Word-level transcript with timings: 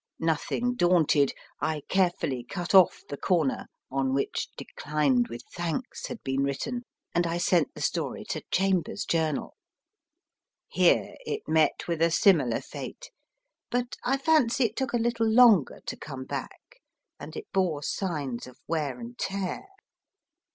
Nothing 0.17 0.73
daunted, 0.73 1.31
I 1.59 1.83
carefully 1.87 2.43
cut 2.43 2.73
off 2.73 3.03
the 3.07 3.17
corner 3.17 3.67
on 3.91 4.15
which 4.15 4.47
Declined 4.57 5.27
with 5.27 5.43
thanks 5.53 6.07
had 6.07 6.23
been 6.23 6.41
written, 6.43 6.85
and 7.13 7.27
I 7.27 7.37
sent 7.37 7.75
the 7.75 7.81
story 7.81 8.25
to 8.29 8.41
Chambers 8.49 9.01
s 9.01 9.05
Journal. 9.05 9.53
Here 10.69 11.13
it 11.27 11.43
met 11.47 11.87
with 11.87 12.01
a 12.01 12.09
similar 12.09 12.61
fate, 12.61 13.11
but 13.69 13.95
I 14.03 14.17
fancy 14.17 14.63
it 14.63 14.75
took 14.75 14.93
a 14.93 14.97
little 14.97 15.27
longer 15.29 15.81
to 15.85 15.95
come 15.97 16.23
back, 16.25 16.79
and 17.19 17.35
it 17.35 17.45
bore 17.53 17.83
signs 17.83 18.47
of 18.47 18.57
wear 18.65 18.99
and 18.99 19.15
tear. 19.19 19.67